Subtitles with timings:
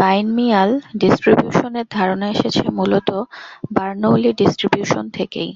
[0.00, 0.70] Binomial
[1.00, 3.08] distribution এর ধারনা এসেছে মূলত
[3.74, 5.50] বারনৌলি ডিস্ট্রিবিউশন থেকেই।